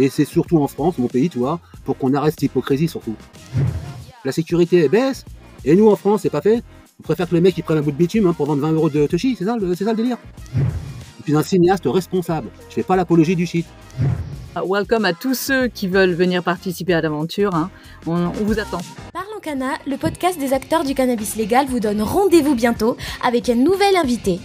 Et 0.00 0.08
c'est 0.08 0.24
surtout 0.24 0.56
en 0.56 0.66
France, 0.66 0.96
mon 0.96 1.08
pays, 1.08 1.28
tu 1.28 1.38
vois, 1.38 1.60
pour 1.84 1.98
qu'on 1.98 2.14
arrête 2.14 2.30
cette 2.32 2.44
hypocrisie 2.44 2.88
surtout. 2.88 3.14
La 4.24 4.32
sécurité 4.32 4.88
baisse, 4.88 5.26
et 5.66 5.76
nous 5.76 5.90
en 5.90 5.96
France, 5.96 6.22
c'est 6.22 6.30
pas 6.30 6.40
fait. 6.40 6.62
On 7.00 7.02
préfère 7.02 7.28
que 7.28 7.34
les 7.34 7.42
mecs 7.42 7.56
ils 7.58 7.62
prennent 7.62 7.76
un 7.76 7.82
bout 7.82 7.92
de 7.92 7.96
bitume 7.98 8.26
hein, 8.26 8.32
pour 8.32 8.46
vendre 8.46 8.62
20 8.62 8.72
euros 8.72 8.88
de 8.88 9.06
Toshi, 9.06 9.36
c'est 9.38 9.44
ça, 9.44 9.56
le- 9.58 9.94
délire? 9.94 10.16
Je 11.18 11.24
suis 11.24 11.36
un 11.36 11.42
cinéaste 11.42 11.84
responsable, 11.84 12.48
je 12.70 12.74
fais 12.76 12.82
pas 12.82 12.96
l'apologie 12.96 13.36
du 13.36 13.44
shit. 13.44 13.66
Ah, 14.56 14.62
welcome 14.66 15.04
à 15.04 15.12
tous 15.12 15.34
ceux 15.34 15.68
qui 15.68 15.86
veulent 15.86 16.14
venir 16.14 16.42
participer 16.42 16.94
à 16.94 17.00
l'aventure. 17.02 17.54
Hein. 17.54 17.70
On, 18.06 18.14
on 18.14 18.44
vous 18.44 18.58
attend. 18.58 18.80
Parlons 19.12 19.38
Cana, 19.40 19.74
le 19.86 19.96
podcast 19.96 20.40
des 20.40 20.52
acteurs 20.54 20.82
du 20.82 20.94
cannabis 20.94 21.36
légal 21.36 21.66
vous 21.66 21.78
donne 21.78 22.02
rendez-vous 22.02 22.54
bientôt 22.56 22.96
avec 23.22 23.48
un 23.48 23.54
nouvel 23.54 23.94
invité. 23.96 24.40